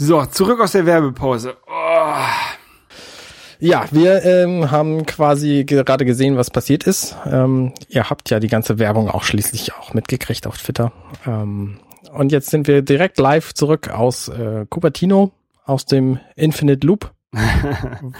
[0.00, 1.56] So, zurück aus der Werbepause.
[1.66, 2.14] Oh.
[3.58, 7.16] Ja, wir ähm, haben quasi gerade gesehen, was passiert ist.
[7.26, 10.92] Ähm, ihr habt ja die ganze Werbung auch schließlich auch mitgekriegt auf Twitter.
[11.26, 11.80] Ähm,
[12.12, 15.32] und jetzt sind wir direkt live zurück aus äh, Cupertino,
[15.64, 17.10] aus dem Infinite Loop,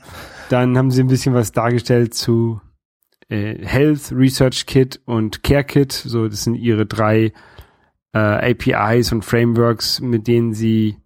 [0.50, 2.62] dann haben sie ein bisschen was dargestellt zu
[3.30, 5.92] äh, Health Research Kit und Care Kit.
[5.92, 7.32] So, das sind ihre drei
[8.14, 10.98] äh, APIs und Frameworks, mit denen sie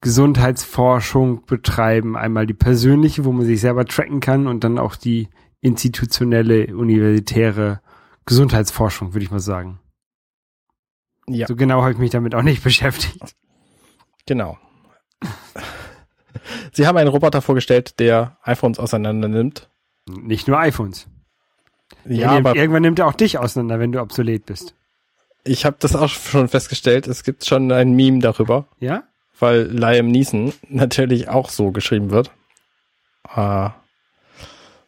[0.00, 2.16] Gesundheitsforschung betreiben.
[2.16, 5.28] Einmal die persönliche, wo man sich selber tracken kann und dann auch die
[5.60, 7.80] institutionelle, universitäre
[8.26, 9.78] Gesundheitsforschung, würde ich mal sagen.
[11.28, 11.46] Ja.
[11.46, 13.34] So genau habe ich mich damit auch nicht beschäftigt.
[14.26, 14.58] Genau.
[16.72, 19.70] Sie haben einen Roboter vorgestellt, der iPhones auseinander nimmt.
[20.08, 21.06] Nicht nur iPhones.
[22.04, 24.74] Ja, aber irgendwann nimmt er auch dich auseinander, wenn du obsolet bist.
[25.44, 27.06] Ich habe das auch schon festgestellt.
[27.06, 28.66] Es gibt schon ein Meme darüber.
[28.78, 29.04] Ja?
[29.42, 32.30] weil Liam Neeson natürlich auch so geschrieben wird.
[33.34, 33.70] Äh,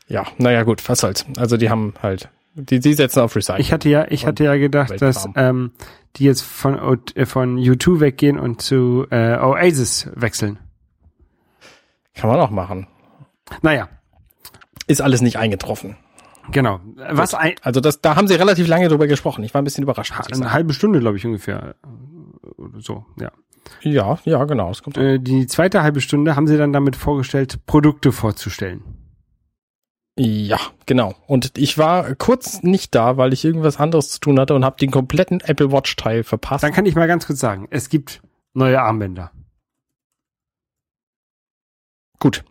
[0.06, 1.26] ja, naja gut, was soll's.
[1.36, 3.60] Also die haben halt, die, die setzen auf Recycling.
[3.60, 5.72] Ich hatte ja, ich hatte ja gedacht, dass ähm,
[6.16, 10.60] die jetzt von, äh, von U2 weggehen und zu äh, Oasis wechseln.
[12.14, 12.86] Kann man auch machen.
[13.60, 13.88] Naja.
[14.86, 15.96] Ist alles nicht eingetroffen.
[16.50, 16.80] Genau.
[17.10, 19.44] Was ein also das, da haben sie relativ lange drüber gesprochen.
[19.44, 20.12] Ich war ein bisschen überrascht.
[20.32, 21.74] Eine halbe Stunde, glaube ich, ungefähr.
[22.56, 23.30] Oder so, ja.
[23.80, 24.70] Ja, ja, genau.
[24.70, 28.82] Es kommt äh, die zweite halbe Stunde haben sie dann damit vorgestellt, Produkte vorzustellen.
[30.16, 31.14] Ja, genau.
[31.26, 34.76] Und ich war kurz nicht da, weil ich irgendwas anderes zu tun hatte und habe
[34.76, 36.62] den kompletten Apple Watch Teil verpasst.
[36.62, 38.22] Dann kann ich mal ganz kurz sagen, es gibt
[38.52, 39.32] neue Armbänder.
[42.20, 42.44] Gut.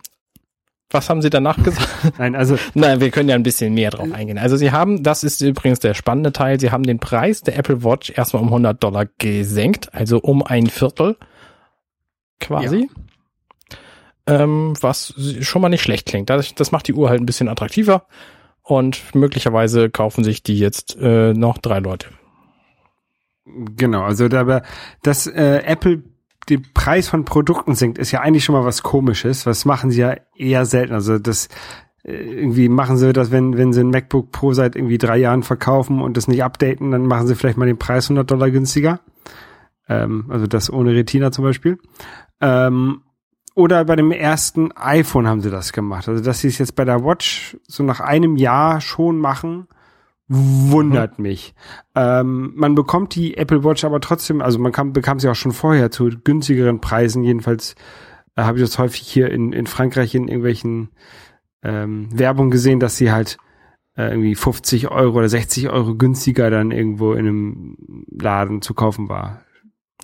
[0.94, 1.90] Was haben Sie danach gesagt?
[2.20, 2.56] Nein, also.
[2.76, 4.38] Nein, wir können ja ein bisschen mehr drauf eingehen.
[4.38, 7.84] Also Sie haben, das ist übrigens der spannende Teil, Sie haben den Preis der Apple
[7.84, 11.18] Watch erstmal um 100 Dollar gesenkt, also um ein Viertel
[12.40, 12.90] quasi.
[14.28, 14.44] Ja.
[14.44, 16.30] Ähm, was schon mal nicht schlecht klingt.
[16.30, 18.06] Das, das macht die Uhr halt ein bisschen attraktiver
[18.62, 22.08] und möglicherweise kaufen sich die jetzt äh, noch drei Leute.
[23.46, 24.62] Genau, also dabei,
[25.02, 26.04] dass äh, Apple
[26.50, 29.46] den Preis von Produkten sinkt, ist ja eigentlich schon mal was komisches.
[29.46, 30.94] Was machen sie ja eher selten.
[30.94, 31.48] Also das
[32.04, 35.44] äh, irgendwie machen sie das, wenn, wenn sie ein MacBook Pro seit irgendwie drei Jahren
[35.44, 39.00] verkaufen und das nicht updaten, dann machen sie vielleicht mal den Preis 100 Dollar günstiger.
[39.88, 41.78] Ähm, also das ohne Retina zum Beispiel.
[42.42, 43.02] Ähm,
[43.56, 46.10] oder bei dem ersten iPhone haben sie das gemacht.
[46.10, 49.68] Also dass sie es jetzt bei der Watch so nach einem Jahr schon machen,
[50.28, 51.24] wundert mhm.
[51.24, 51.54] mich.
[51.96, 55.52] Ähm, man bekommt die Apple Watch aber trotzdem, also man kam, bekam sie auch schon
[55.52, 57.24] vorher zu günstigeren Preisen.
[57.24, 57.76] Jedenfalls
[58.36, 60.90] äh, habe ich das häufig hier in, in Frankreich in irgendwelchen
[61.64, 63.38] ähm, Werbung gesehen, dass sie halt
[63.96, 69.10] äh, irgendwie 50 Euro oder 60 Euro günstiger dann irgendwo in einem Laden zu kaufen
[69.10, 69.42] war.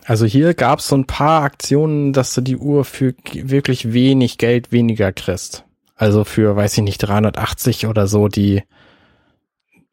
[0.06, 4.38] Also hier gab es so ein paar Aktionen, dass du die Uhr für wirklich wenig
[4.38, 5.66] Geld weniger kriegst.
[5.96, 8.64] Also für, weiß ich nicht, 380 oder so die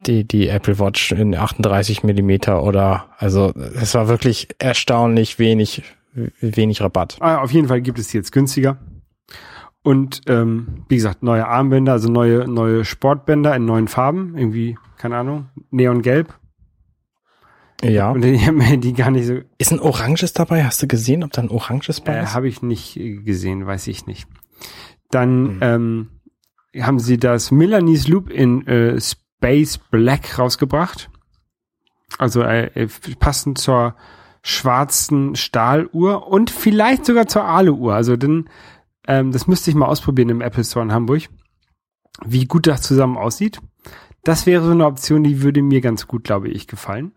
[0.05, 5.83] die, die Apple Watch in 38 Millimeter oder, also es war wirklich erstaunlich wenig,
[6.39, 7.17] wenig Rabatt.
[7.19, 8.77] Ah, auf jeden Fall gibt es die jetzt günstiger.
[9.83, 15.17] Und ähm, wie gesagt, neue Armbänder, also neue, neue Sportbänder in neuen Farben, irgendwie, keine
[15.17, 16.33] Ahnung, Neongelb.
[17.83, 18.11] Ja.
[18.11, 19.39] Und die haben die gar nicht so.
[19.57, 20.63] Ist ein Oranges dabei?
[20.65, 22.33] Hast du gesehen, ob da ein Oranges bei äh, ist?
[22.33, 24.27] Habe ich nicht gesehen, weiß ich nicht.
[25.09, 25.57] Dann hm.
[25.61, 26.07] ähm,
[26.81, 28.99] haben sie das Milanese Loop in äh,
[29.39, 31.09] Base Black rausgebracht.
[32.17, 32.87] Also äh,
[33.19, 33.95] passend zur
[34.41, 37.93] schwarzen Stahluhr und vielleicht sogar zur Alu-Uhr.
[37.93, 38.49] Also denn,
[39.07, 41.23] ähm, das müsste ich mal ausprobieren im Apple Store in Hamburg,
[42.25, 43.59] wie gut das zusammen aussieht.
[44.23, 47.11] Das wäre so eine Option, die würde mir ganz gut, glaube ich, gefallen.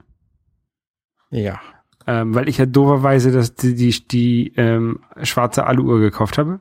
[1.30, 1.60] Ja.
[2.06, 6.60] Ähm, weil ich ja doverweise das, die, die, die ähm, schwarze Alu-Uhr gekauft habe.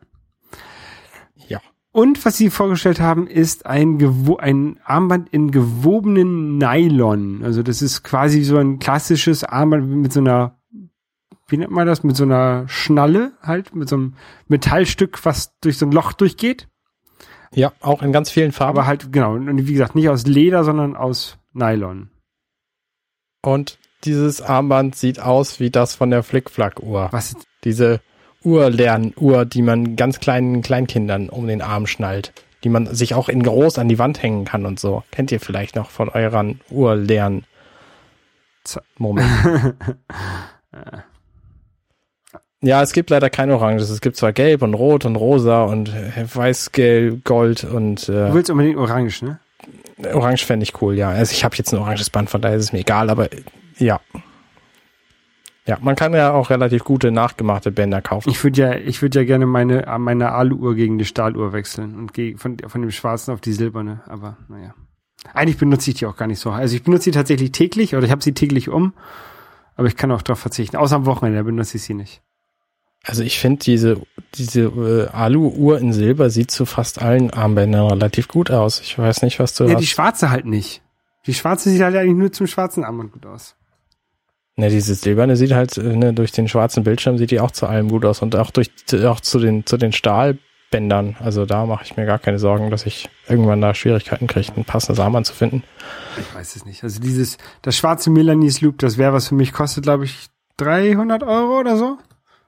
[1.91, 7.43] Und was sie vorgestellt haben, ist ein, gewo ein Armband in gewobenen Nylon.
[7.43, 10.59] Also das ist quasi so ein klassisches Armband mit so einer,
[11.47, 14.15] wie nennt man das, mit so einer Schnalle halt, mit so einem
[14.47, 16.67] Metallstück, was durch so ein Loch durchgeht.
[17.55, 18.77] Ja, auch in ganz vielen Farben.
[18.77, 22.11] Aber halt, genau, und wie gesagt, nicht aus Leder, sondern aus Nylon.
[23.41, 27.09] Und dieses Armband sieht aus wie das von der Flickflack-Uhr.
[27.11, 27.35] Was?
[27.63, 27.99] Diese
[28.43, 32.33] Uhrlernuhr, die man ganz kleinen Kleinkindern um den Arm schnallt,
[32.63, 35.03] die man sich auch in groß an die Wand hängen kann und so.
[35.11, 37.45] Kennt ihr vielleicht noch von euren Uhrlernen?
[38.97, 39.27] Moment.
[42.61, 43.89] ja, es gibt leider kein Oranges.
[43.89, 48.33] Es gibt zwar gelb und rot und rosa und weiß, gelb, gold und äh, Du
[48.33, 49.39] willst unbedingt orange, ne?
[50.13, 51.09] Orange fände ich cool, ja.
[51.09, 53.27] Also ich habe jetzt ein oranges Band, von daher ist es mir egal, aber
[53.77, 53.99] ja.
[55.69, 58.27] Ja, man kann ja auch relativ gute nachgemachte Bänder kaufen.
[58.31, 62.11] Ich würde ja, ich würde ja gerne meine, meine Aluhr gegen die Stahluhr wechseln und
[62.13, 64.73] gehe von, von dem schwarzen auf die silberne, aber naja.
[65.33, 66.49] Eigentlich benutze ich die auch gar nicht so.
[66.49, 68.93] Also ich benutze sie tatsächlich täglich oder ich habe sie täglich um,
[69.75, 70.75] aber ich kann auch darauf verzichten.
[70.75, 72.23] Außer am Wochenende benutze ich sie nicht.
[73.03, 74.01] Also ich finde diese,
[74.35, 78.81] diese äh, Alu-Uhr in Silber sieht zu fast allen Armbändern relativ gut aus.
[78.81, 79.81] Ich weiß nicht, was du Ja, hast.
[79.81, 80.81] die schwarze halt nicht.
[81.27, 83.55] Die schwarze sieht halt eigentlich nur zum schwarzen Armband gut aus.
[84.59, 87.65] Ne, dieses silberne sieht halt, äh, ne, durch den schwarzen Bildschirm sieht die auch zu
[87.65, 88.69] allem gut aus und auch durch,
[89.05, 91.15] auch zu den, zu den Stahlbändern.
[91.21, 94.65] Also da mache ich mir gar keine Sorgen, dass ich irgendwann da Schwierigkeiten kriege, ein
[94.65, 95.63] passendes Armband zu finden.
[96.17, 96.83] Ich weiß es nicht.
[96.83, 100.27] Also dieses, das schwarze Milanese Loop, das wäre was für mich, kostet glaube ich
[100.57, 101.97] 300 Euro oder so.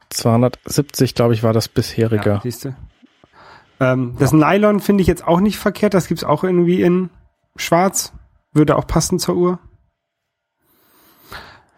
[0.10, 2.30] 270, glaube ich, war das bisherige.
[2.30, 2.76] Ja, siehste.
[3.80, 4.38] Ähm, das ja.
[4.38, 5.94] Nylon finde ich jetzt auch nicht verkehrt.
[5.94, 7.10] Das gibt's auch irgendwie in
[7.56, 8.12] schwarz.
[8.52, 9.60] Würde auch passen zur Uhr.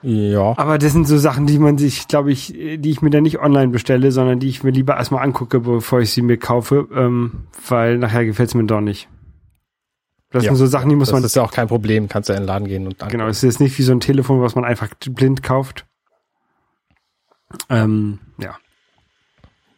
[0.03, 0.53] Ja.
[0.57, 3.39] Aber das sind so Sachen, die man sich, glaube ich, die ich mir dann nicht
[3.39, 7.47] online bestelle, sondern die ich mir lieber erstmal angucke, bevor ich sie mir kaufe, ähm,
[7.67, 9.07] weil nachher gefällt es mir doch nicht.
[10.29, 11.21] Das ja, sind so Sachen, die muss das man.
[11.21, 13.09] Das ist ja auch kein Problem, kannst du in den Laden gehen und dann.
[13.09, 15.85] Genau, es ist nicht wie so ein Telefon, was man einfach blind kauft.
[17.69, 18.57] Ähm, ja.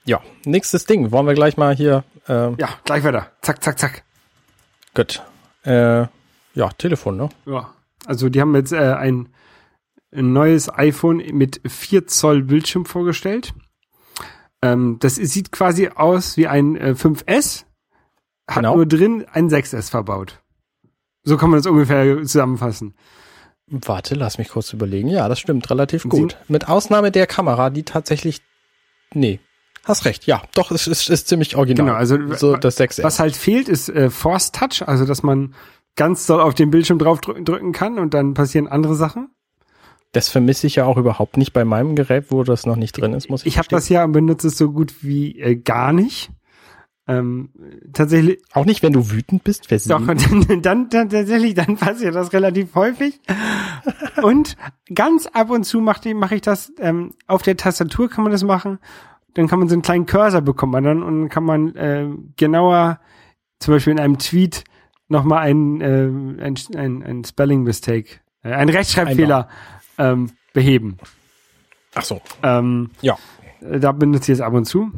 [0.06, 1.12] Ja, nächstes Ding.
[1.12, 2.04] Wollen wir gleich mal hier.
[2.28, 3.28] Ähm, ja, gleich weiter.
[3.42, 4.04] Zack, zack, zack.
[4.94, 5.22] Gut.
[5.64, 6.08] Äh,
[6.54, 7.30] ja, Telefon, ne?
[7.46, 7.70] Ja.
[8.06, 9.30] Also die haben jetzt äh, ein
[10.16, 13.54] ein neues iPhone mit 4 Zoll Bildschirm vorgestellt.
[14.62, 17.66] Ähm, das sieht quasi aus wie ein äh, 5S,
[18.48, 18.76] hat genau.
[18.76, 20.42] nur drin ein 6S verbaut.
[21.24, 22.96] So kann man das ungefähr zusammenfassen.
[23.68, 25.08] Warte, lass mich kurz überlegen.
[25.08, 26.38] Ja, das stimmt relativ gut.
[26.46, 28.42] Sie Mit Ausnahme der Kamera, die tatsächlich,
[29.14, 29.40] nee,
[29.84, 30.28] hast recht.
[30.28, 31.86] Ja, doch, es ist, ist ziemlich original.
[31.86, 33.04] Genau, also so das 6S.
[33.04, 35.56] Was halt fehlt, ist äh, Force Touch, also dass man
[35.96, 39.30] ganz doll auf den Bildschirm drauf drücken kann und dann passieren andere Sachen.
[40.16, 43.14] Das vermisse ich ja auch überhaupt nicht bei meinem Gerät, wo das noch nicht drin
[43.14, 45.92] ist, muss ich Ich habe das ja und benutze es so gut wie äh, gar
[45.92, 46.32] nicht.
[47.06, 47.50] Ähm,
[47.92, 48.42] tatsächlich.
[48.54, 49.92] Auch nicht, wenn du wütend bist, fest.
[49.92, 53.20] Doch, dann, dann, dann tatsächlich, dann passiert das relativ häufig.
[54.24, 54.56] und
[54.94, 58.46] ganz ab und zu mache mach ich das, ähm, auf der Tastatur kann man das
[58.46, 58.80] machen.
[59.34, 62.08] Dann kann man so einen kleinen Cursor bekommen dann und dann kann man äh,
[62.38, 63.02] genauer,
[63.60, 64.64] zum Beispiel in einem Tweet,
[65.10, 66.08] nochmal ein, äh,
[66.42, 69.50] ein, ein, ein Spelling Mistake, äh, ein Rechtschreibfehler
[69.98, 70.98] ähm, beheben.
[71.94, 72.22] Ach so.
[72.44, 73.18] Ähm, ja.
[73.62, 74.92] Da benutze ich es ab und zu.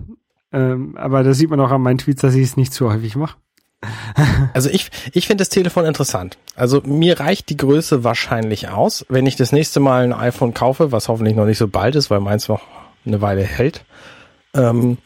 [0.51, 3.15] Ähm, aber da sieht man auch an meinen Tweets, dass ich es nicht zu häufig
[3.15, 3.37] mache.
[4.53, 6.37] also ich, ich finde das Telefon interessant.
[6.55, 9.05] Also mir reicht die Größe wahrscheinlich aus.
[9.09, 12.09] Wenn ich das nächste Mal ein iPhone kaufe, was hoffentlich noch nicht so bald ist,
[12.09, 12.61] weil meins noch
[13.05, 13.85] eine Weile hält,
[14.53, 14.97] ähm,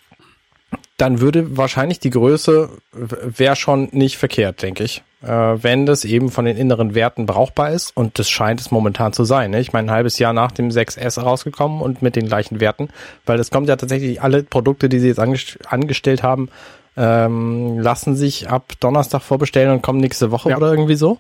[0.98, 5.04] dann würde wahrscheinlich die Größe wäre schon nicht verkehrt, denke ich.
[5.22, 9.14] Äh, wenn das eben von den inneren Werten brauchbar ist und das scheint es momentan
[9.14, 9.52] zu sein.
[9.52, 9.60] Ne?
[9.60, 12.90] Ich meine, ein halbes Jahr nach dem 6S rausgekommen und mit den gleichen Werten,
[13.26, 16.50] weil es kommt ja tatsächlich alle Produkte, die sie jetzt angest angestellt haben,
[16.98, 20.58] ähm, lassen sich ab Donnerstag vorbestellen und kommen nächste Woche ja.
[20.58, 21.20] oder irgendwie so.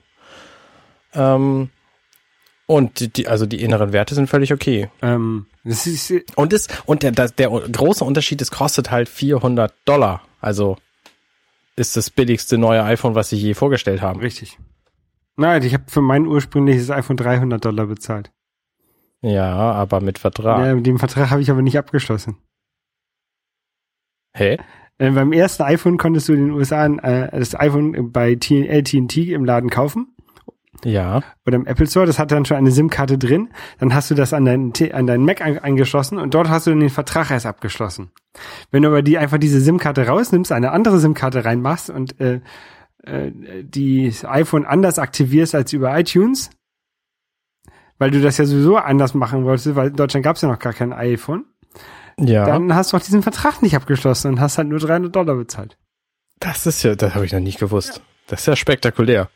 [1.14, 1.70] Ähm,
[2.66, 4.90] und die, also die inneren Werte sind völlig okay.
[5.02, 9.74] Ähm, das ist, und ist, und der, der, der große Unterschied, es kostet halt 400
[9.86, 10.22] Dollar.
[10.40, 10.78] Also
[11.82, 14.20] ist das billigste neue iPhone, was sie je vorgestellt haben.
[14.20, 14.58] Richtig.
[15.36, 18.32] Nein, ich habe für mein ursprüngliches iPhone 300 Dollar bezahlt.
[19.22, 20.66] Ja, aber mit Vertrag.
[20.66, 22.38] Ja, den Vertrag habe ich aber nicht abgeschlossen.
[24.34, 24.58] Hä?
[24.98, 29.46] Äh, beim ersten iPhone konntest du in den USA äh, das iPhone bei AT&T im
[29.46, 30.11] Laden kaufen.
[30.84, 31.22] Ja.
[31.46, 33.50] Oder im Apple Store, das hat dann schon eine SIM-Karte drin.
[33.80, 36.80] Dann hast du das an deinen, an deinen Mac angeschlossen und dort hast du dann
[36.80, 38.12] den Vertrag erst abgeschlossen.
[38.72, 42.42] Wenn du aber die einfach diese SIM-Karte rausnimmst, eine andere SIM-Karte reinmachst und äh,
[43.04, 43.32] äh,
[43.64, 46.50] die iPhone anders aktivierst als über iTunes,
[47.98, 50.60] weil du das ja sowieso anders machen wolltest, weil in Deutschland gab es ja noch
[50.60, 51.46] gar kein iPhone.
[52.20, 52.46] Ja.
[52.46, 55.78] Dann hast du auch diesen Vertrag nicht abgeschlossen und hast halt nur 300 Dollar bezahlt.
[56.40, 57.98] Das ist ja, das habe ich noch nicht gewusst.
[57.98, 58.02] Ja.
[58.28, 59.30] Das ist ja spektakulär.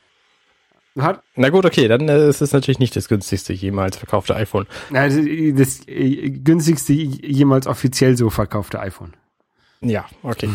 [0.97, 4.65] Hat, Na gut, okay, dann äh, ist es natürlich nicht das günstigste jemals verkaufte iPhone.
[4.89, 9.13] Na, das, das äh, günstigste jemals offiziell so verkaufte iPhone.
[9.81, 10.49] Ja, okay.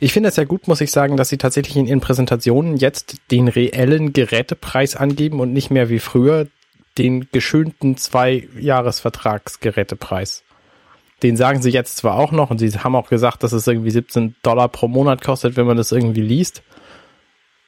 [0.00, 3.18] Ich finde es ja gut, muss ich sagen, dass sie tatsächlich in ihren Präsentationen jetzt
[3.30, 6.48] den reellen Gerätepreis angeben und nicht mehr wie früher
[6.98, 10.42] den geschönten Zwei-Jahres-Vertragsgerätepreis.
[11.22, 13.92] Den sagen sie jetzt zwar auch noch und sie haben auch gesagt, dass es irgendwie
[13.92, 16.64] 17 Dollar pro Monat kostet, wenn man das irgendwie liest.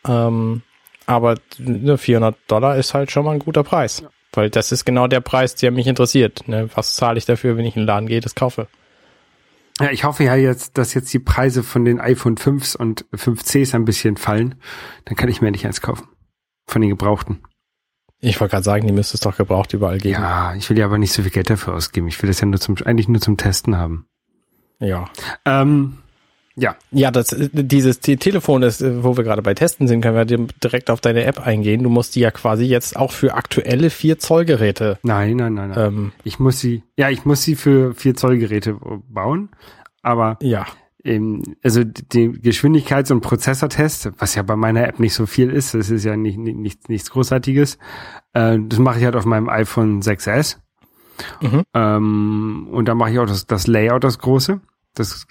[0.06, 0.62] Ähm,
[1.16, 4.00] aber 400 Dollar ist halt schon mal ein guter Preis.
[4.00, 4.10] Ja.
[4.32, 6.46] Weil das ist genau der Preis, der mich interessiert.
[6.46, 6.68] Ne?
[6.74, 8.68] Was zahle ich dafür, wenn ich in den Laden gehe, das kaufe?
[9.80, 13.74] Ja, ich hoffe ja jetzt, dass jetzt die Preise von den iPhone 5s und 5Cs
[13.74, 14.56] ein bisschen fallen.
[15.06, 16.06] Dann kann ich mir nicht eins kaufen.
[16.66, 17.42] Von den Gebrauchten.
[18.20, 20.20] Ich wollte gerade sagen, die müsste es doch gebraucht überall geben.
[20.20, 22.06] Ja, ich will ja aber nicht so viel Geld dafür ausgeben.
[22.06, 24.06] Ich will das ja nur zum, eigentlich nur zum Testen haben.
[24.78, 25.06] Ja.
[25.46, 25.98] Ähm,
[26.56, 26.76] ja.
[26.90, 30.90] Ja, das, dieses die Telefon ist, wo wir gerade bei Testen sind, können wir direkt
[30.90, 31.82] auf deine App eingehen.
[31.82, 34.98] Du musst die ja quasi jetzt auch für aktuelle 4 Zoll Geräte.
[35.02, 35.86] Nein, nein, nein, nein.
[35.86, 38.76] Ähm, ich muss sie, ja, ich muss sie für 4 Zoll Geräte
[39.08, 39.50] bauen,
[40.02, 40.66] aber ja.
[41.04, 45.74] Ähm, also die Geschwindigkeits- und Prozessortest, was ja bei meiner App nicht so viel ist,
[45.74, 47.78] das ist ja nicht, nicht, nichts, nichts Großartiges,
[48.34, 50.58] äh, das mache ich halt auf meinem iPhone 6S.
[51.40, 51.62] Mhm.
[51.74, 54.60] Ähm, und da mache ich auch das, das Layout, das große.
[54.94, 55.26] Das,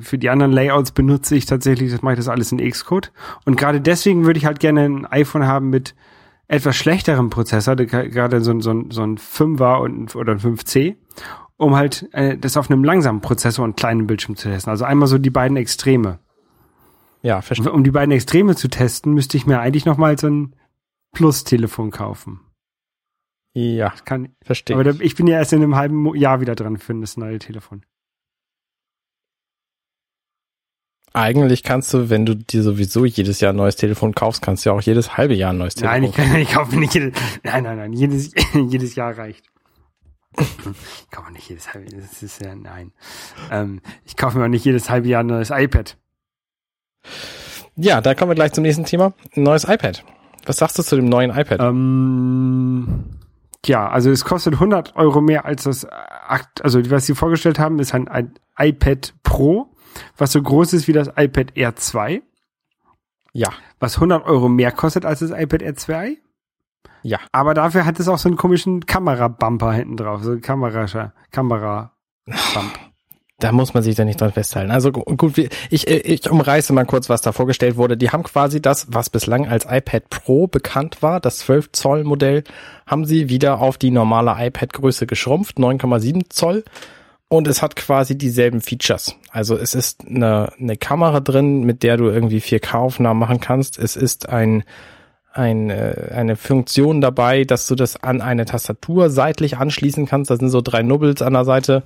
[0.00, 3.12] für die anderen Layouts benutze ich tatsächlich, das mache ich das alles in Xcode.
[3.44, 5.94] Und gerade deswegen würde ich halt gerne ein iPhone haben mit
[6.46, 10.96] etwas schlechterem Prozessor, gerade so, so, so ein 5er und, oder ein 5C,
[11.56, 14.70] um halt äh, das auf einem langsamen Prozessor und kleinen Bildschirm zu testen.
[14.70, 16.18] Also einmal so die beiden Extreme.
[17.22, 17.72] Ja, verstehe.
[17.72, 20.56] Um die beiden Extreme zu testen, müsste ich mir eigentlich noch mal so ein
[21.12, 22.40] Plus-Telefon kaufen.
[23.52, 24.76] Ja, kann, verstehe.
[24.76, 27.38] Aber da, ich bin ja erst in einem halben Jahr wieder dran für das neue
[27.38, 27.84] Telefon.
[31.12, 34.70] Eigentlich kannst du, wenn du dir sowieso jedes Jahr ein neues Telefon kaufst, kannst du
[34.70, 36.02] ja auch jedes halbe Jahr ein neues Telefon.
[36.02, 37.12] Nein, ich, kann, ich kaufe nicht jedes,
[37.42, 39.44] nein, nein, nein, jedes, jedes Jahr reicht.
[40.38, 42.92] Ich kaufe nicht jedes halbe, Jahr, das ist ja, nein.
[43.50, 45.96] Ähm, ich kaufe mir auch nicht jedes halbe Jahr ein neues iPad.
[47.74, 49.12] Ja, da kommen wir gleich zum nächsten Thema.
[49.34, 50.04] Ein neues iPad.
[50.46, 51.60] Was sagst du zu dem neuen iPad?
[51.60, 53.16] Ähm,
[53.66, 55.86] ja, also es kostet 100 Euro mehr als das,
[56.62, 59.70] also was sie vorgestellt haben, ist ein, ein iPad Pro
[60.16, 62.22] was so groß ist wie das iPad Air 2.
[63.32, 63.50] Ja.
[63.78, 66.16] Was 100 Euro mehr kostet als das iPad Air 2.
[67.02, 67.18] Ja.
[67.32, 71.92] Aber dafür hat es auch so einen komischen Kamerabumper hinten drauf, so ein Kamera, Kamera
[72.26, 72.78] Bump.
[73.38, 74.70] Da muss man sich da nicht dran festhalten.
[74.70, 75.38] Also gut,
[75.70, 77.96] ich, ich umreiße mal kurz, was da vorgestellt wurde.
[77.96, 82.44] Die haben quasi das, was bislang als iPad Pro bekannt war, das 12 Zoll Modell,
[82.86, 86.64] haben sie wieder auf die normale iPad Größe geschrumpft, 9,7 Zoll
[87.30, 89.14] und es hat quasi dieselben Features.
[89.30, 93.78] Also es ist eine, eine Kamera drin, mit der du irgendwie 4K-Aufnahmen machen kannst.
[93.78, 94.64] Es ist ein,
[95.32, 100.32] ein, äh, eine Funktion dabei, dass du das an eine Tastatur seitlich anschließen kannst.
[100.32, 101.84] Da sind so drei Nubbels an der Seite.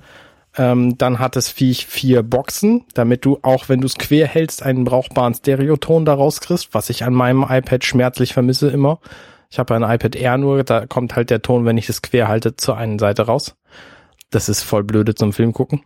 [0.57, 4.63] Ähm, dann hat es Viech vier Boxen, damit du auch, wenn du es quer hältst,
[4.63, 8.99] einen brauchbaren Stereoton daraus kriegst, was ich an meinem iPad schmerzlich vermisse immer.
[9.51, 12.27] Ich habe ein iPad Air nur, da kommt halt der Ton, wenn ich es quer
[12.27, 13.55] halte, zur einen Seite raus.
[14.35, 15.83] Das ist voll blöde zum Film gucken.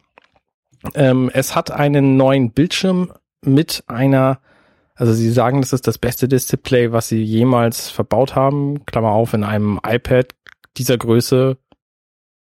[0.95, 3.13] Ähm, es hat einen neuen Bildschirm
[3.45, 4.39] mit einer,
[4.95, 8.83] also sie sagen, das ist das beste Display, was sie jemals verbaut haben.
[8.87, 10.33] Klammer auf, in einem iPad
[10.77, 11.59] dieser Größe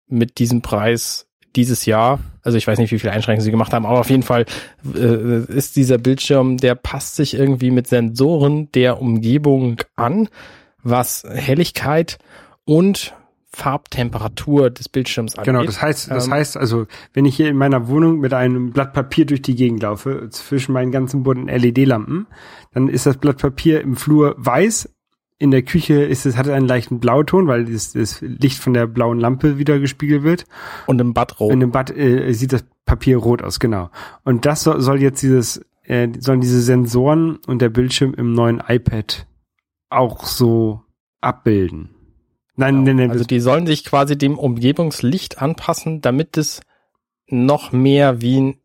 [0.07, 2.21] mit diesem Preis dieses Jahr.
[2.41, 4.47] Also ich weiß nicht, wie viele Einschränkungen sie gemacht haben, aber auf jeden Fall
[4.95, 10.31] äh, ist dieser Bildschirm, der passt sich irgendwie mit Sensoren der Umgebung an,
[10.83, 12.17] was Helligkeit
[12.65, 13.15] und
[13.55, 15.53] Farbtemperatur des Bildschirms angeht.
[15.53, 18.71] Genau, das heißt, das ähm, heißt also, wenn ich hier in meiner Wohnung mit einem
[18.71, 22.27] Blatt Papier durch die Gegend laufe, zwischen meinen ganzen bunten LED-Lampen,
[22.73, 24.89] dann ist das Blatt Papier im Flur weiß.
[25.39, 28.75] In der Küche ist es, hat es einen leichten Blauton, weil das, das Licht von
[28.75, 30.47] der blauen Lampe wieder gespiegelt wird.
[30.87, 31.53] Und im Bad rot.
[31.53, 33.91] Und im Bad äh, sieht das Papier rot aus, genau.
[34.25, 38.63] Und das soll, soll jetzt dieses, äh, sollen diese Sensoren und der Bildschirm im neuen
[38.67, 39.27] iPad
[39.91, 40.83] auch so
[41.21, 41.92] abbilden.
[42.57, 42.87] Nein, genau.
[42.87, 43.11] nein, nein.
[43.11, 46.61] Also die sollen sich quasi dem Umgebungslicht anpassen, damit es
[47.27, 48.57] noch mehr wie ein,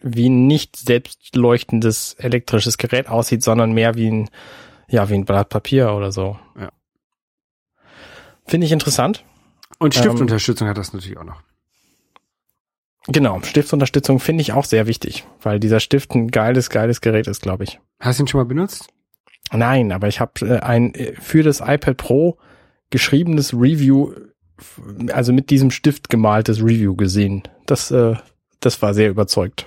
[0.00, 4.30] wie ein nicht selbst leuchtendes elektrisches Gerät aussieht, sondern mehr wie ein,
[4.88, 6.38] ja, wie ein Blatt Papier oder so.
[6.58, 6.70] Ja.
[8.46, 9.24] Finde ich interessant.
[9.78, 11.42] Und Stiftunterstützung ähm, hat das natürlich auch noch.
[13.06, 17.42] Genau, Stiftunterstützung finde ich auch sehr wichtig, weil dieser Stift ein geiles, geiles Gerät ist,
[17.42, 17.80] glaube ich.
[18.00, 18.88] Hast du ihn schon mal benutzt?
[19.50, 22.38] Nein, aber ich habe äh, ein äh, für das iPad Pro
[22.90, 24.12] geschriebenes Review,
[25.12, 27.42] also mit diesem Stift gemaltes Review gesehen.
[27.66, 28.14] Das, äh,
[28.60, 29.66] das war sehr überzeugt.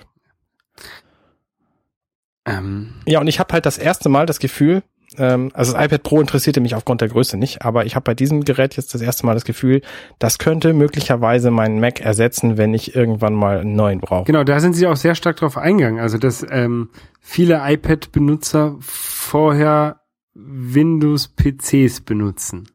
[2.46, 2.96] Ähm.
[3.06, 4.84] Ja, und ich habe halt das erste Mal das Gefühl,
[5.18, 8.14] ähm, also das iPad Pro interessierte mich aufgrund der Größe nicht, aber ich habe bei
[8.14, 9.82] diesem Gerät jetzt das erste Mal das Gefühl,
[10.20, 14.26] das könnte möglicherweise meinen Mac ersetzen, wenn ich irgendwann mal einen neuen brauche.
[14.26, 16.00] Genau, da sind sie auch sehr stark drauf eingegangen.
[16.00, 20.02] Also dass ähm, viele iPad-Benutzer vorher
[20.34, 22.70] Windows-PCs benutzen.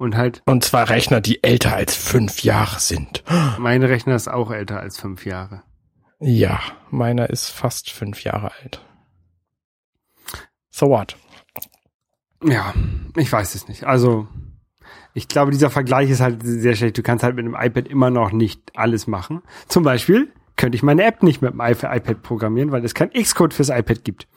[0.00, 0.40] Und halt.
[0.46, 3.22] Und zwar Rechner, die älter als fünf Jahre sind.
[3.58, 5.62] Mein Rechner ist auch älter als fünf Jahre.
[6.20, 6.58] Ja,
[6.90, 8.82] meiner ist fast fünf Jahre alt.
[10.70, 11.18] So what?
[12.42, 12.72] Ja,
[13.14, 13.84] ich weiß es nicht.
[13.84, 14.26] Also,
[15.12, 16.96] ich glaube, dieser Vergleich ist halt sehr schlecht.
[16.96, 19.42] Du kannst halt mit einem iPad immer noch nicht alles machen.
[19.68, 23.52] Zum Beispiel könnte ich meine App nicht mit dem iPad programmieren, weil es kein Xcode
[23.52, 24.28] fürs iPad gibt.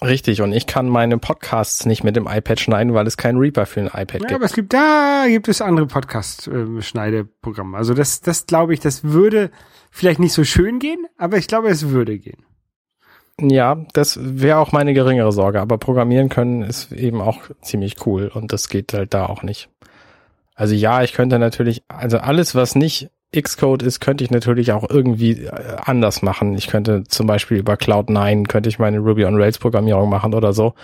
[0.00, 3.66] Richtig, und ich kann meine Podcasts nicht mit dem iPad schneiden, weil es keinen Reaper
[3.66, 4.32] für ein iPad ja, gibt.
[4.32, 7.76] aber es gibt, da gibt es andere Podcast-Schneideprogramme.
[7.76, 9.50] Also das, das glaube ich, das würde
[9.90, 12.44] vielleicht nicht so schön gehen, aber ich glaube, es würde gehen.
[13.40, 18.30] Ja, das wäre auch meine geringere Sorge, aber programmieren können ist eben auch ziemlich cool
[18.32, 19.68] und das geht halt da auch nicht.
[20.54, 24.88] Also ja, ich könnte natürlich, also alles, was nicht Xcode ist, könnte ich natürlich auch
[24.88, 26.54] irgendwie äh, anders machen.
[26.54, 30.52] Ich könnte zum Beispiel über Cloud9 könnte ich meine Ruby on Rails Programmierung machen oder
[30.52, 30.74] so.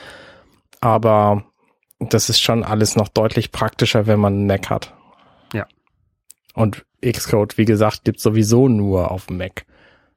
[0.80, 1.44] Aber
[1.98, 4.92] das ist schon alles noch deutlich praktischer, wenn man einen Mac hat.
[5.54, 5.66] Ja.
[6.54, 9.64] Und Xcode, wie gesagt, gibt sowieso nur auf dem Mac.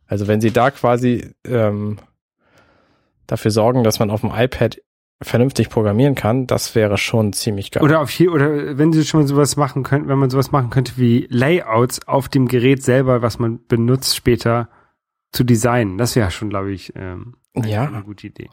[0.06, 1.98] Also wenn sie da quasi ähm,
[3.26, 4.78] dafür sorgen, dass man auf dem iPad
[5.22, 7.84] vernünftig programmieren kann, das wäre schon ziemlich geil.
[7.84, 10.94] Oder auf hier, oder wenn sie schon sowas machen könnten, wenn man sowas machen könnte
[10.98, 14.70] wie Layouts auf dem Gerät selber, was man benutzt später
[15.32, 17.86] zu designen, das wäre schon, glaube ich, ähm, eine, ja.
[17.86, 18.50] eine gute Idee.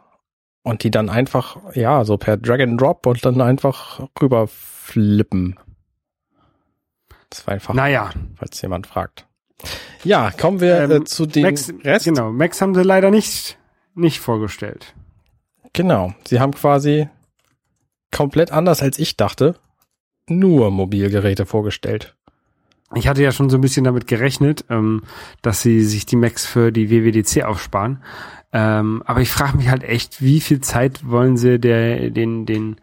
[0.63, 5.59] Und die dann einfach, ja, so per Drag and Drop und dann einfach rüber flippen.
[7.29, 8.11] Das war einfach, naja.
[8.37, 9.27] falls jemand fragt.
[10.03, 12.07] Ja, kommen wir ähm, äh, zu den Max, Rest.
[12.07, 13.59] Genau, Max haben sie leider nicht,
[13.95, 14.95] nicht vorgestellt.
[15.75, 16.15] Genau.
[16.27, 17.09] Sie haben quasi
[18.11, 19.57] komplett anders als ich dachte,
[20.29, 22.17] nur Mobilgeräte vorgestellt.
[22.95, 25.03] Ich hatte ja schon so ein bisschen damit gerechnet, ähm,
[25.43, 28.03] dass sie sich die Macs für die WWDC aufsparen.
[28.53, 32.77] Ähm, aber ich frage mich halt echt, wie viel Zeit wollen sie der, den, den,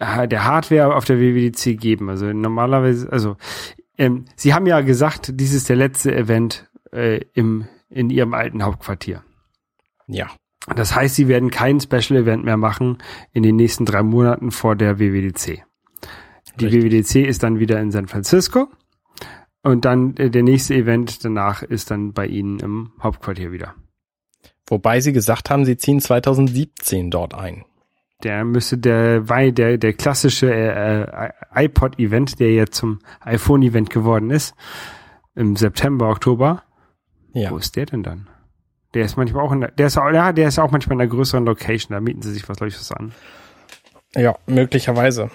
[0.00, 2.10] der Hardware auf der WWDC geben?
[2.10, 3.36] Also normalerweise, also
[3.96, 8.64] ähm, sie haben ja gesagt, dies ist der letzte Event äh, im, in ihrem alten
[8.64, 9.22] Hauptquartier.
[10.08, 10.30] Ja.
[10.74, 12.98] Das heißt, sie werden kein Special Event mehr machen
[13.32, 15.64] in den nächsten drei Monaten vor der WWDC.
[16.58, 16.84] Die Richtig.
[16.84, 18.68] WWDC ist dann wieder in San Francisco
[19.62, 23.74] und dann äh, der nächste Event danach ist dann bei ihnen im Hauptquartier wieder.
[24.66, 27.64] Wobei sie gesagt haben, sie ziehen 2017 dort ein.
[28.22, 34.54] Der müsste der der der klassische äh, äh iPod-Event, der jetzt zum iPhone-Event geworden ist,
[35.34, 36.64] im September, Oktober.
[37.32, 37.50] Ja.
[37.50, 38.28] Wo ist der denn dann?
[38.94, 41.02] Der ist manchmal auch in der, der ist auch, ja, der ist auch manchmal in
[41.02, 43.12] einer größeren Location, da mieten sie sich was, glaube ich, was an.
[44.16, 45.30] Ja, möglicherweise.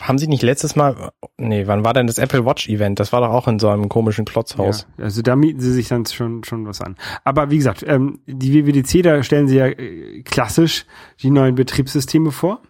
[0.00, 3.00] Haben Sie nicht letztes Mal, nee, wann war denn das Apple Watch Event?
[3.00, 4.86] Das war doch auch in so einem komischen Klotzhaus.
[4.96, 6.96] Ja, also da mieten sie sich dann schon, schon was an.
[7.24, 10.86] Aber wie gesagt, ähm, die WWDC, da stellen sie ja äh, klassisch
[11.20, 12.62] die neuen Betriebssysteme vor.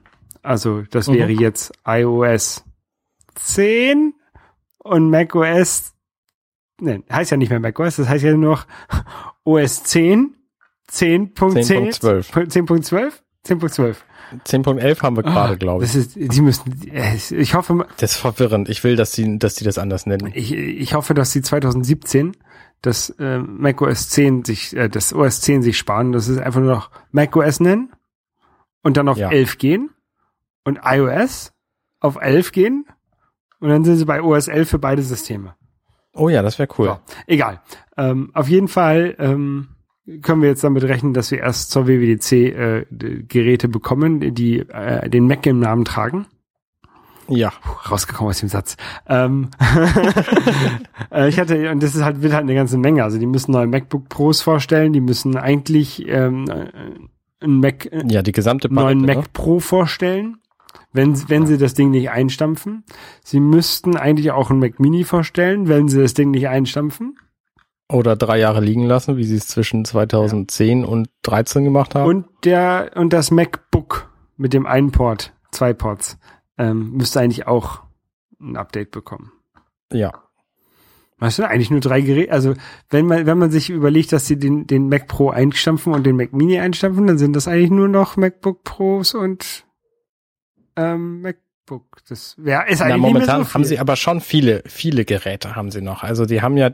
[0.42, 1.14] Also das mhm.
[1.14, 2.64] wäre jetzt iOS
[3.34, 4.14] 10
[4.78, 5.92] und macOS,
[6.80, 8.66] ne, heißt ja nicht mehr macOS, das heißt ja nur noch
[9.48, 10.34] OS 10,
[10.90, 13.12] 10.10, 10.12,
[13.46, 13.96] 10.12.
[14.46, 15.92] 10.11 haben wir gerade, oh, glaube ich.
[15.92, 16.82] Das ist, die müssen,
[17.30, 17.86] ich hoffe.
[17.96, 18.68] Das ist verwirrend.
[18.68, 20.30] Ich will, dass sie, dass die das anders nennen.
[20.34, 22.36] Ich, ich hoffe, dass sie 2017
[22.82, 26.60] das äh, Mac OS 10 sich, äh, das OS 10 sich sparen, dass sie einfach
[26.60, 27.90] nur noch Mac OS nennen
[28.82, 29.30] und dann auf ja.
[29.30, 29.90] 11 gehen
[30.64, 31.52] und iOS
[32.00, 32.84] auf 11 gehen
[33.60, 35.56] und dann sind sie bei OS 11 für beide Systeme.
[36.18, 36.86] Oh ja, das wäre cool.
[36.86, 37.60] So, egal.
[37.96, 39.68] Ähm, auf jeden Fall ähm,
[40.22, 42.86] können wir jetzt damit rechnen, dass wir erst zur WWDC äh,
[43.28, 46.26] Geräte bekommen, die äh, den Mac im Namen tragen.
[47.28, 47.52] Ja.
[47.62, 48.76] Puh, rausgekommen aus dem Satz.
[49.06, 49.50] Ähm,
[51.12, 53.04] äh, ich hatte, und das ist halt, wird halt eine ganze Menge.
[53.04, 56.46] Also die müssen neue MacBook Pros vorstellen, die müssen eigentlich ähm,
[57.40, 59.30] ein Mac, äh, ja, die gesamte Palette, neuen Mac ne?
[59.32, 60.38] Pro vorstellen
[60.92, 62.84] wenn, wenn sie das Ding nicht einstampfen.
[63.22, 67.18] Sie müssten eigentlich auch ein Mac Mini vorstellen, wenn sie das Ding nicht einstampfen.
[67.90, 70.86] Oder drei Jahre liegen lassen, wie sie es zwischen 2010 ja.
[70.86, 72.08] und 13 gemacht haben.
[72.08, 76.18] Und der, und das MacBook mit dem einen Port, zwei Ports,
[76.58, 77.82] ähm, müsste eigentlich auch
[78.40, 79.32] ein Update bekommen.
[79.92, 80.12] Ja.
[81.18, 82.30] Weißt du, eigentlich nur drei Geräte.
[82.30, 82.54] Also,
[82.90, 86.16] wenn man, wenn man sich überlegt, dass sie den, den Mac Pro einstampfen und den
[86.16, 89.64] Mac Mini einstampfen, dann sind das eigentlich nur noch MacBook Pros und
[90.78, 91.98] ähm, MacBook.
[92.08, 95.70] Das wäre ist eigentlich Na, momentan so haben sie aber schon viele viele Geräte haben
[95.70, 96.02] sie noch.
[96.02, 96.70] Also die haben ja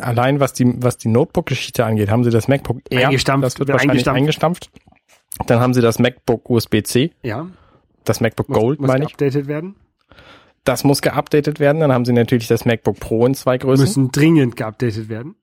[0.00, 3.68] allein was die was die Notebook-Geschichte angeht, haben sie das MacBook Air eingestampft, das wird
[3.70, 4.70] wahrscheinlich eingestampft.
[4.70, 5.46] eingestampft.
[5.46, 7.46] Dann haben sie das MacBook USB-C, Ja.
[8.04, 9.10] das MacBook Muss, Gold, muss meine ich.
[9.16, 9.76] geupdatet werden.
[10.64, 11.80] Das muss geupdatet werden.
[11.80, 13.82] Dann haben sie natürlich das MacBook Pro in zwei Größen.
[13.84, 15.36] Müssen dringend geupdatet werden.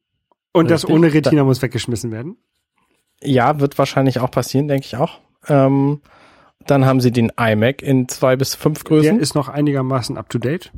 [0.52, 0.96] Und das Richtig.
[0.96, 2.38] ohne Retina muss weggeschmissen werden.
[3.22, 5.20] Ja, wird wahrscheinlich auch passieren, denke ich auch.
[5.48, 6.02] Ähm,
[6.66, 9.20] dann haben sie den iMac in zwei bis fünf Der Größen.
[9.20, 10.72] ist noch einigermaßen up to date.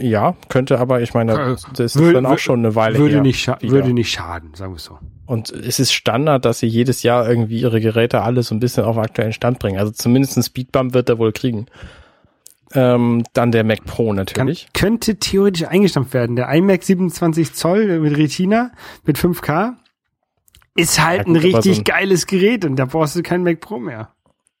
[0.00, 3.14] Ja, könnte aber, ich meine, Äh, das ist Wür- dann auch schon eine Weile Würde
[3.16, 3.22] her.
[3.22, 4.98] nicht, würde nicht schaden, sagen wir es so.
[5.26, 8.84] Und es ist Standard, dass sie jedes Jahr irgendwie ihre Geräte alle so ein bisschen
[8.84, 9.78] auf aktuellen Stand bringen.
[9.78, 11.66] Also zumindest ein Speedbump wird er wohl kriegen.
[12.74, 14.68] Ähm, dann der Mac Pro Kann, natürlich.
[14.72, 16.36] könnte theoretisch eingestampft werden.
[16.36, 18.70] Der iMac 27 Zoll mit Retina
[19.04, 19.74] mit 5K
[20.76, 23.42] ist halt Ja, gut, ein richtig so ein- geiles Gerät und da brauchst du keinen
[23.42, 24.12] Mac Pro mehr.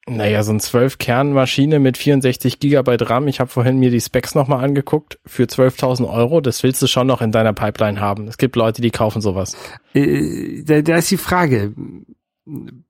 [0.08, 3.28] Naja, so ein 12-Kern-Maschine mit 64 Gigabyte RAM.
[3.28, 5.18] Ich habe vorhin mir die Specs nochmal angeguckt.
[5.26, 8.28] Für 12.000 Euro, das willst du schon noch in deiner Pipeline haben.
[8.28, 9.56] Es gibt Leute, die kaufen sowas.
[9.94, 11.74] Äh, da, da ist die Frage,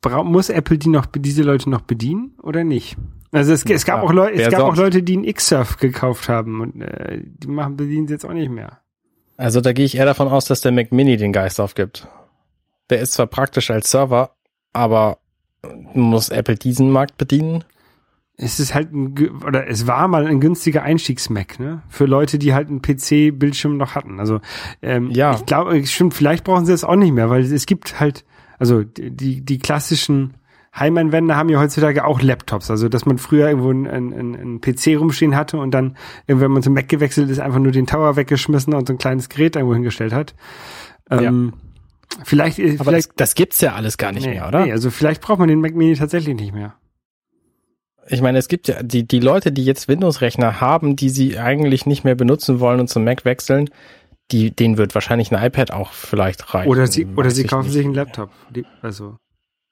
[0.01, 2.97] bra muss Apple die noch, diese Leute noch bedienen oder nicht?
[3.33, 4.77] Also es, es gab Ja, auch Leute, es gab auch?
[4.77, 8.51] Leute, die einen X-Surf gekauft haben und äh, die machen bedienen sie jetzt auch nicht
[8.51, 8.81] mehr.
[9.37, 12.09] Also da gehe ich eher davon aus, dass der Mac Mini den Geist aufgibt.
[12.91, 14.31] Der ist zwar praktisch als Server,
[14.73, 15.19] aber
[15.95, 17.65] muss Apple diesen Markt bedienen?
[18.37, 21.83] Es ist halt ein, oder es war mal ein günstiger Einstiegs-Mac, ne?
[21.89, 24.21] Für Leute, die halt einen PC-Bildschirm noch hatten.
[24.21, 24.41] Also
[24.81, 25.35] ähm, Ja.
[25.35, 28.25] ich glaube, stimmt, vielleicht brauchen sie das auch nicht mehr, weil es gibt halt,
[28.59, 30.35] also die, die klassischen
[30.79, 32.71] Heimanwender haben ja heutzutage auch Laptops.
[32.71, 35.97] Also dass man früher irgendwo einen, einen, einen PC rumstehen hatte und dann,
[36.29, 39.29] wenn man zum Mac gewechselt ist, einfach nur den Tower weggeschmissen und so ein kleines
[39.29, 40.35] Gerät irgendwo hingestellt hat.
[41.11, 41.55] Ähm,
[42.25, 44.65] Vielleicht, äh, Aber vielleicht das, das gibt's ja alles gar nicht nee, mehr, oder?
[44.65, 46.75] Nee, also vielleicht braucht man den Mac Mini tatsächlich nicht mehr.
[48.11, 51.85] Ich meine, es gibt ja die, die Leute, die jetzt Windows-Rechner haben, die sie eigentlich
[51.85, 53.69] nicht mehr benutzen wollen und zum Mac wechseln,
[54.31, 56.71] die, denen wird wahrscheinlich ein iPad auch vielleicht reichen.
[56.71, 58.31] Oder sie, oder sie kaufen sich einen Laptop.
[58.51, 59.17] Die, also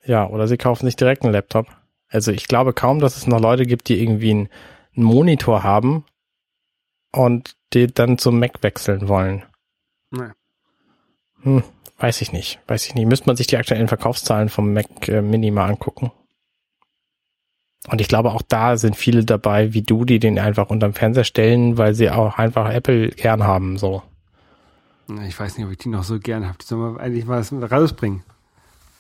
[0.04, 1.66] Ja, oder sie kaufen sich direkt einen Laptop.
[2.08, 4.48] Also ich glaube kaum, dass es noch Leute gibt, die irgendwie einen,
[4.94, 6.04] einen Monitor haben
[7.12, 9.44] und die dann zum Mac wechseln wollen.
[10.10, 10.30] Nee.
[11.42, 11.62] Hm,
[11.98, 12.60] weiß ich nicht.
[12.66, 13.06] Weiß ich nicht.
[13.06, 16.12] Müsste man sich die aktuellen Verkaufszahlen vom Mac äh, Mini mal angucken.
[17.88, 21.24] Und ich glaube, auch da sind viele dabei, wie du, die den einfach unterm Fernseher
[21.24, 24.02] stellen, weil sie auch einfach Apple gern haben, so.
[25.26, 26.58] Ich weiß nicht, ob ich die noch so gern habe.
[26.60, 28.24] Die soll man eigentlich mal rausbringen.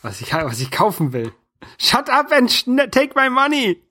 [0.02, 1.32] Was ich, was ich kaufen will.
[1.78, 3.82] Shut up and schn- take my money!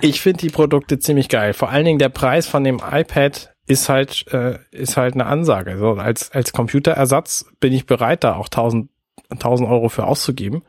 [0.00, 1.54] Ich finde die Produkte ziemlich geil.
[1.54, 5.78] Vor allen Dingen der Preis von dem iPad ist halt, äh, ist halt eine Ansage.
[5.78, 8.90] So, als, als Computerersatz bin ich bereit, da auch 1000,
[9.30, 10.62] 1000 Euro für auszugeben.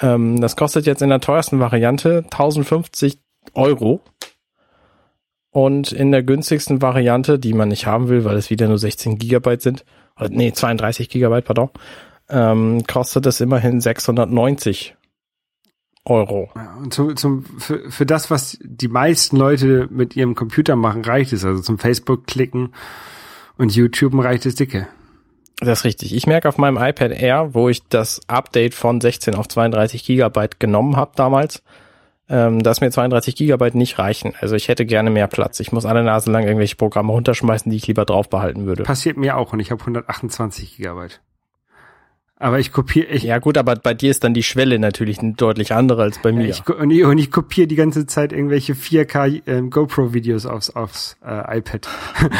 [0.00, 3.20] Ähm, das kostet jetzt in der teuersten Variante 1050
[3.54, 4.00] Euro.
[5.50, 9.18] Und in der günstigsten Variante, die man nicht haben will, weil es wieder nur 16
[9.18, 9.84] Gigabyte sind,
[10.18, 11.70] oder, nee, 32 Gigabyte, pardon,
[12.28, 14.96] ähm, kostet es immerhin 690
[16.04, 16.50] Euro.
[16.78, 21.32] Und zum, zum, für, für das, was die meisten Leute mit ihrem Computer machen, reicht
[21.32, 21.44] es.
[21.44, 22.74] Also zum Facebook klicken
[23.56, 24.88] und YouTuben reicht es dicke.
[25.60, 26.14] Das ist richtig.
[26.14, 30.58] Ich merke auf meinem iPad Air, wo ich das Update von 16 auf 32 Gigabyte
[30.58, 31.62] genommen habe damals,
[32.28, 34.34] ähm, dass mir 32 Gigabyte nicht reichen.
[34.40, 35.60] Also ich hätte gerne mehr Platz.
[35.60, 38.82] Ich muss alle Nase lang irgendwelche Programme runterschmeißen, die ich lieber drauf behalten würde.
[38.82, 41.20] Passiert mir auch und ich habe 128 Gigabyte.
[42.42, 45.72] Aber ich kopiere, ich, Ja gut, aber bei dir ist dann die Schwelle natürlich deutlich
[45.72, 46.48] andere als bei mir.
[46.48, 51.16] ich, und ich, und ich kopiere die ganze Zeit irgendwelche 4K ähm, GoPro-Videos aufs, aufs
[51.24, 51.88] äh, iPad,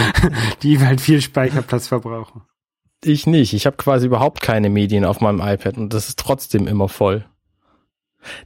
[0.64, 2.42] die halt viel Speicherplatz verbrauchen.
[3.04, 3.52] Ich nicht.
[3.52, 7.24] Ich habe quasi überhaupt keine Medien auf meinem iPad und das ist trotzdem immer voll.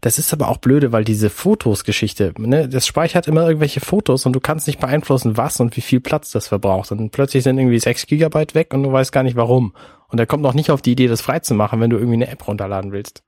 [0.03, 4.35] Das ist aber auch blöde, weil diese Fotos-Geschichte, ne, das speichert immer irgendwelche Fotos und
[4.35, 6.93] du kannst nicht beeinflussen, was und wie viel Platz das verbraucht.
[6.93, 9.73] Und plötzlich sind irgendwie 6 Gigabyte weg und du weißt gar nicht warum.
[10.09, 12.47] Und er kommt noch nicht auf die Idee, das freizumachen, wenn du irgendwie eine App
[12.47, 13.23] runterladen willst.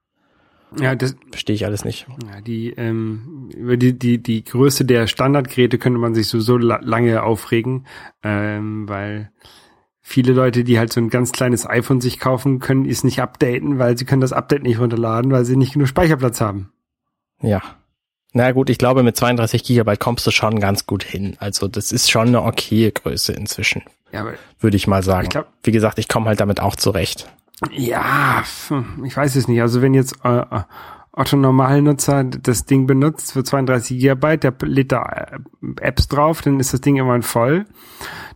[0.79, 2.07] Ja, das, Verstehe ich alles nicht.
[2.31, 6.59] Ja, die, ähm, über die, die, die Größe der Standardgeräte könnte man sich so, so
[6.59, 7.87] la lange aufregen,
[8.23, 9.31] ähm, weil
[10.01, 13.79] viele Leute, die halt so ein ganz kleines iPhone sich kaufen, können es nicht updaten,
[13.79, 16.71] weil sie können das Update nicht runterladen, weil sie nicht genug Speicherplatz haben.
[17.41, 17.63] Ja.
[18.33, 21.37] Na gut, ich glaube, mit 32 Gigabyte kommst du schon ganz gut hin.
[21.41, 23.83] Also das ist schon eine okaye Größe inzwischen,
[24.13, 24.27] Ja,
[24.61, 25.25] würde ich mal sagen.
[25.25, 27.31] Ich glaub- Wie gesagt, ich komme halt damit auch zurecht.
[27.73, 28.43] ja,
[29.05, 29.61] ich weiß es nicht.
[29.61, 30.63] Also wenn jetzt äh, äh,
[31.13, 35.39] Otto Normalnutzer das Ding benutzt für 32 Gigabyte, der lädt da äh,
[35.81, 37.67] Apps drauf, dann ist das Ding irgendwann voll.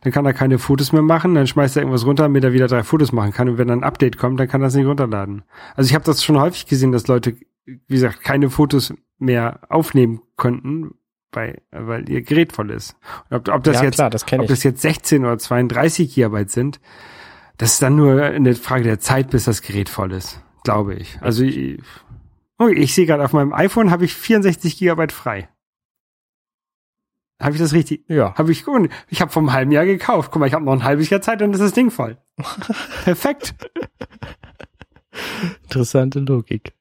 [0.02, 2.66] Dann kann er keine Fotos mehr machen, dann schmeißt er irgendwas runter, damit er wieder
[2.66, 3.48] drei Fotos machen kann.
[3.48, 5.42] Und wenn dann ein Update kommt, dann kann er es nicht runterladen.
[5.76, 10.20] Also ich habe das schon häufig gesehen, dass Leute, wie gesagt, keine Fotos mehr aufnehmen
[10.36, 10.94] konnten,
[11.32, 12.96] weil, weil ihr Gerät voll ist.
[13.30, 16.50] Und ob, ob das ja, jetzt klar, das ob das jetzt 16 oder 32 Gigabyte
[16.50, 16.80] sind,
[17.58, 21.18] das ist dann nur eine Frage der Zeit, bis das Gerät voll ist, glaube ich.
[21.20, 21.80] Also ich,
[22.62, 25.48] Oh, ich sehe gerade auf meinem iPhone habe ich 64 Gigabyte frei.
[27.40, 28.04] Habe ich das richtig?
[28.06, 28.36] Ja.
[28.36, 28.88] Habe ich gut.
[29.08, 30.30] Ich habe vom halben Jahr gekauft.
[30.30, 32.18] Guck mal, ich habe noch ein halbes Jahr Zeit, dann ist das Ding voll.
[33.04, 33.56] Perfekt.
[35.64, 36.72] Interessante Logik.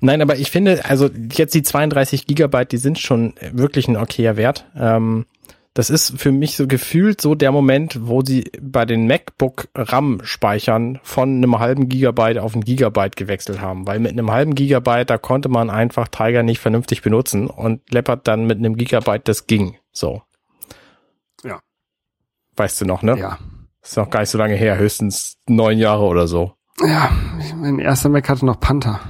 [0.00, 4.36] Nein, aber ich finde, also jetzt die 32 Gigabyte, die sind schon wirklich ein okayer
[4.36, 4.66] Wert.
[4.76, 5.26] Ähm,
[5.74, 10.98] das ist für mich so gefühlt so der Moment, wo sie bei den MacBook RAM-Speichern
[11.04, 13.86] von einem halben Gigabyte auf ein Gigabyte gewechselt haben.
[13.86, 18.26] Weil mit einem halben Gigabyte, da konnte man einfach Tiger nicht vernünftig benutzen und Leopard
[18.26, 19.76] dann mit einem Gigabyte, das ging.
[19.92, 20.22] So.
[21.44, 21.60] Ja.
[22.56, 23.16] Weißt du noch, ne?
[23.16, 23.38] Ja.
[23.80, 26.52] Ist noch gar nicht so lange her, höchstens neun Jahre oder so.
[26.84, 27.10] Ja,
[27.56, 29.00] mein erster Mac hatte noch Panther.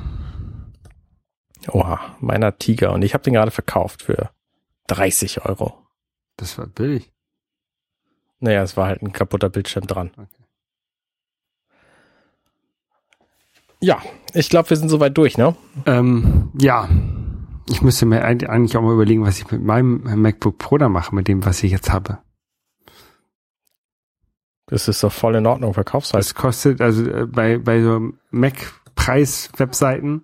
[1.68, 2.92] Oha, meiner Tiger.
[2.92, 4.30] Und ich habe den gerade verkauft für
[4.86, 5.86] 30 Euro.
[6.36, 7.12] Das war billig.
[8.38, 10.10] Naja, es war halt ein kaputter Bildschirm dran.
[10.16, 10.26] Okay.
[13.82, 14.02] Ja,
[14.34, 15.56] ich glaube, wir sind soweit durch, ne?
[15.86, 16.88] Ähm, ja.
[17.68, 21.14] Ich müsste mir eigentlich auch mal überlegen, was ich mit meinem MacBook Pro da mache,
[21.14, 22.18] mit dem, was ich jetzt habe.
[24.66, 26.24] Das ist doch voll in Ordnung, verkaufst halt.
[26.24, 30.22] Das kostet, also äh, bei, bei so Mac-Preis-Webseiten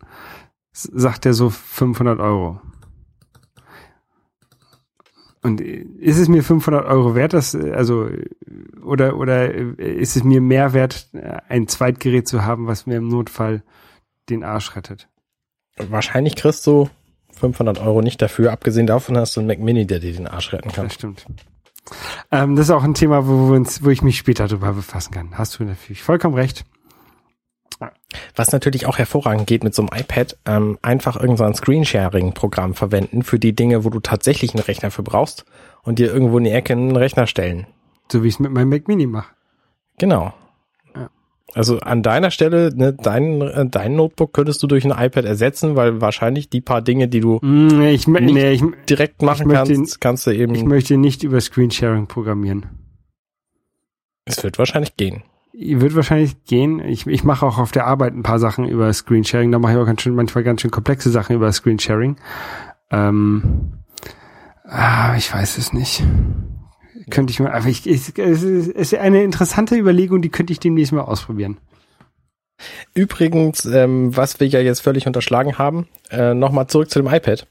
[0.76, 2.60] sagt er so 500 Euro.
[5.42, 8.08] Und ist es mir 500 Euro wert, dass, also,
[8.84, 11.08] oder, oder ist es mir mehr wert,
[11.48, 13.62] ein Zweitgerät zu haben, was mir im Notfall
[14.28, 15.08] den Arsch rettet?
[15.76, 16.90] Wahrscheinlich kriegst du
[17.38, 20.52] 500 Euro nicht dafür, abgesehen davon hast du einen Mac Mini, der dir den Arsch
[20.52, 20.86] retten kann.
[20.86, 21.26] Das stimmt.
[22.32, 25.12] Ähm, das ist auch ein Thema, wo, wir uns, wo ich mich später drüber befassen
[25.12, 25.38] kann.
[25.38, 26.64] Hast du natürlich vollkommen recht.
[28.34, 33.22] Was natürlich auch hervorragend geht mit so einem iPad, ähm, einfach irgendein so Screensharing-Programm verwenden
[33.22, 35.44] für die Dinge, wo du tatsächlich einen Rechner für brauchst
[35.82, 37.66] und dir irgendwo in die Ecke einen Rechner stellen.
[38.10, 39.32] So wie ich es mit meinem Mac Mini mache.
[39.98, 40.32] Genau.
[40.94, 41.10] Ja.
[41.54, 45.76] Also an deiner Stelle, ne, dein, äh, dein Notebook könntest du durch ein iPad ersetzen,
[45.76, 49.74] weil wahrscheinlich die paar Dinge, die du Mm, ich, nicht nee, ich, direkt machen möchte-
[49.74, 50.54] kannst, kannst du eben.
[50.54, 52.66] ich möchte nicht über Screensharing programmieren.
[54.24, 55.22] es wird wahrscheinlich gehen.
[55.58, 56.80] Wird wahrscheinlich gehen.
[56.80, 59.50] Ich, ich mache auch auf der Arbeit ein paar Sachen über Screensharing.
[59.52, 62.16] Da mache ich auch ganz schön, manchmal ganz schön komplexe Sachen über Screensharing.
[62.90, 63.72] Ähm,
[64.64, 66.04] ah, ich weiß es nicht.
[67.08, 70.92] Könnte ich mal, aber ich, ich, es ist eine interessante Überlegung, die könnte ich demnächst
[70.92, 71.56] mal ausprobieren.
[72.94, 77.46] Übrigens, ähm, was wir ja jetzt völlig unterschlagen haben, äh, nochmal zurück zu dem iPad,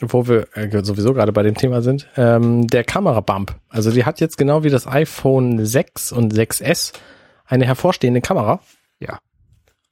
[0.00, 3.54] wo wir äh, sowieso gerade bei dem Thema sind, ähm, der Kamerabump.
[3.68, 6.92] Also die hat jetzt genau wie das iPhone 6 und 6S
[7.46, 8.60] eine hervorstehende Kamera.
[8.98, 9.18] Ja.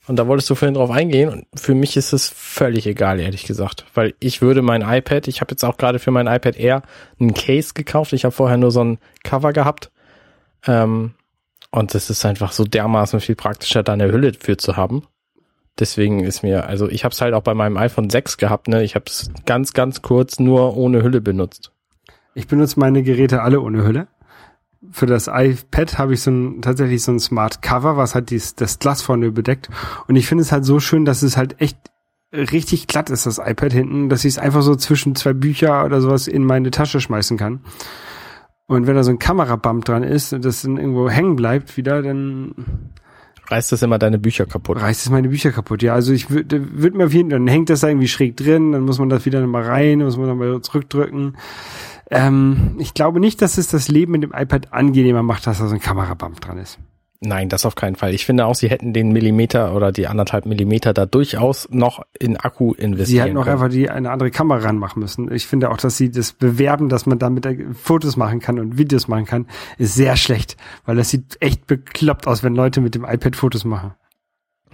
[0.07, 3.45] Und da wolltest du vorhin drauf eingehen und für mich ist es völlig egal, ehrlich
[3.45, 3.87] gesagt.
[3.95, 6.83] Weil ich würde mein iPad, ich habe jetzt auch gerade für mein iPad Air
[7.19, 8.13] einen Case gekauft.
[8.13, 9.91] Ich habe vorher nur so ein Cover gehabt.
[10.67, 11.15] Ähm,
[11.71, 15.07] und es ist einfach so dermaßen viel praktischer, da eine Hülle für zu haben.
[15.79, 18.85] Deswegen ist mir, also ich habe es halt auch bei meinem iPhone 6 gehabt, ne?
[18.85, 21.73] Ich habe es ganz, ganz kurz nur ohne Hülle benutzt.
[22.35, 24.07] Ich benutze meine Geräte alle ohne Hülle.
[24.91, 28.55] Für das iPad habe ich so ein, tatsächlich so ein Smart Cover, was halt dies,
[28.55, 29.69] das Glas vorne bedeckt.
[30.07, 31.79] Und ich finde es halt so schön, dass es halt echt
[32.33, 36.01] richtig glatt ist, das iPad hinten, dass ich es einfach so zwischen zwei Bücher oder
[36.01, 37.61] sowas in meine Tasche schmeißen kann.
[38.67, 42.03] Und wenn da so ein Kamerabump dran ist und das dann irgendwo hängen bleibt wieder,
[42.03, 42.55] dann
[43.47, 44.81] Reißt das immer deine Bücher kaputt.
[44.81, 45.83] reißt es meine Bücher kaputt.
[45.83, 48.73] Ja, also ich würde würd mir auf jeden dann hängt das da irgendwie schräg drin,
[48.73, 51.37] dann muss man das wieder nochmal rein, muss man nochmal zurückdrücken.
[52.11, 55.67] Ähm, ich glaube nicht, dass es das Leben mit dem iPad angenehmer macht, dass da
[55.67, 56.79] so ein Kamerabump dran ist.
[57.21, 58.13] Nein, das auf keinen Fall.
[58.13, 62.37] Ich finde auch, sie hätten den Millimeter oder die anderthalb Millimeter da durchaus noch in
[62.37, 63.55] Akku investieren Sie hätten auch können.
[63.55, 65.33] einfach die eine andere Kamera ranmachen müssen.
[65.33, 69.09] Ich finde auch, dass sie das bewerben, dass man damit Fotos machen kann und Videos
[69.09, 69.47] machen kann,
[69.79, 73.65] ist sehr schlecht, weil das sieht echt bekloppt aus, wenn Leute mit dem iPad Fotos
[73.65, 73.95] machen.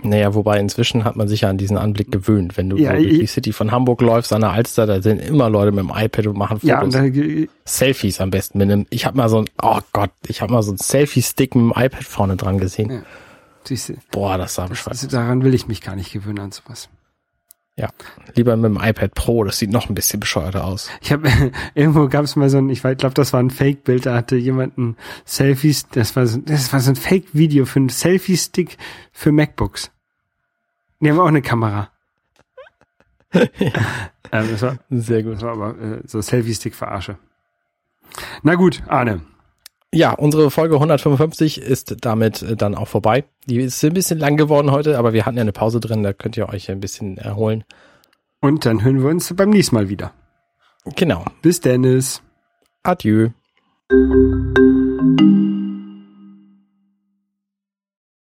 [0.03, 2.57] Naja, wobei inzwischen hat man sich ja an diesen Anblick gewöhnt.
[2.57, 5.51] Wenn du Ja, durch die City von Hamburg läufst an der Alster, da sind immer
[5.51, 6.95] Leute mit dem iPad und machen Fotos.
[6.95, 8.87] Ja, da, Selfies am besten mit einem.
[8.91, 11.83] Ich habe mal so ein, oh Gott, ich habe mal so ein Selfie-Stick mit dem
[11.83, 12.91] iPad vorne dran gesehen.
[12.91, 13.03] Ja.
[14.11, 15.13] Boah, das sah bescheuert.
[15.13, 16.89] daran will ich mich gar nicht gewöhnen an sowas.
[17.81, 17.89] Ja,
[18.35, 20.91] lieber mit dem iPad Pro, das sieht noch ein bisschen bescheuerter aus.
[21.01, 21.31] Ich habe
[21.75, 24.77] irgendwo gab es mal so ein, ich glaube, das war ein Fake-Bild, da hatte jemand
[24.77, 28.77] ein Selfies, das war so, das war so ein Fake-Video für einen Selfie-Stick
[29.13, 29.91] für MacBooks.
[31.01, 31.91] Die haben auch eine Kamera.
[33.33, 33.49] ähm,
[34.31, 35.37] das, war, Sehr gut.
[35.37, 37.17] das war aber äh, so Selfie-Stick-Verarsche.
[38.43, 39.23] Na gut, Arne.
[39.93, 43.25] Ja, unsere Folge 155 ist damit äh, dann auch vorbei.
[43.47, 46.13] Die ist ein bisschen lang geworden heute, aber wir hatten ja eine Pause drin, da
[46.13, 47.65] könnt ihr euch ein bisschen erholen.
[48.41, 50.13] Und dann hören wir uns beim nächsten Mal wieder.
[50.97, 51.25] Genau.
[51.43, 52.23] Bis Dennis.
[52.83, 53.31] Adieu.